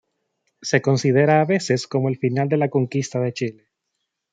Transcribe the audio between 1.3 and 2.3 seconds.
a veces como el